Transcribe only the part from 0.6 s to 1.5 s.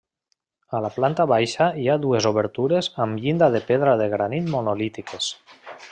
A la planta